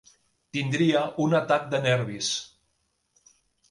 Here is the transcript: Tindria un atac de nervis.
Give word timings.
Tindria 0.57 1.03
un 1.27 1.37
atac 1.43 1.71
de 1.77 1.85
nervis. 1.87 2.35